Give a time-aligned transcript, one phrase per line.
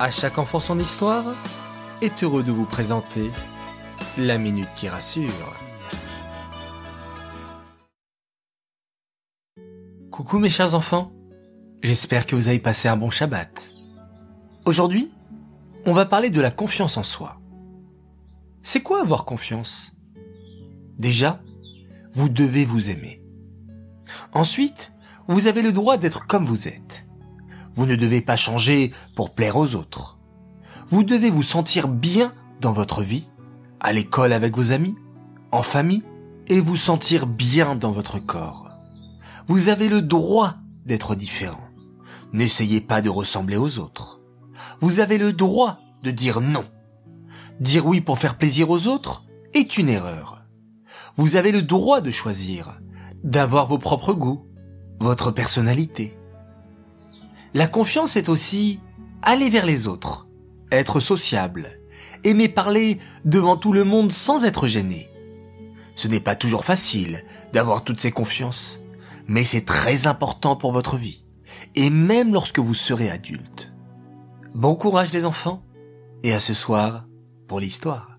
[0.00, 1.24] À chaque enfant son histoire
[2.02, 3.32] est heureux de vous présenter
[4.16, 5.56] la minute qui rassure.
[10.12, 11.10] Coucou mes chers enfants,
[11.82, 13.70] j'espère que vous avez passé un bon Shabbat.
[14.66, 15.10] Aujourd'hui,
[15.84, 17.40] on va parler de la confiance en soi.
[18.62, 19.96] C'est quoi avoir confiance?
[20.96, 21.42] Déjà,
[22.12, 23.20] vous devez vous aimer.
[24.32, 24.92] Ensuite,
[25.26, 27.07] vous avez le droit d'être comme vous êtes.
[27.78, 30.18] Vous ne devez pas changer pour plaire aux autres.
[30.88, 33.28] Vous devez vous sentir bien dans votre vie,
[33.78, 34.96] à l'école avec vos amis,
[35.52, 36.02] en famille,
[36.48, 38.68] et vous sentir bien dans votre corps.
[39.46, 41.62] Vous avez le droit d'être différent.
[42.32, 44.22] N'essayez pas de ressembler aux autres.
[44.80, 46.64] Vous avez le droit de dire non.
[47.60, 49.22] Dire oui pour faire plaisir aux autres
[49.54, 50.42] est une erreur.
[51.14, 52.80] Vous avez le droit de choisir,
[53.22, 54.48] d'avoir vos propres goûts,
[54.98, 56.17] votre personnalité.
[57.58, 58.78] La confiance est aussi
[59.20, 60.28] aller vers les autres,
[60.70, 61.80] être sociable,
[62.22, 65.10] aimer parler devant tout le monde sans être gêné.
[65.96, 68.80] Ce n'est pas toujours facile d'avoir toutes ces confiances,
[69.26, 71.20] mais c'est très important pour votre vie,
[71.74, 73.74] et même lorsque vous serez adulte.
[74.54, 75.64] Bon courage les enfants,
[76.22, 77.06] et à ce soir
[77.48, 78.17] pour l'histoire.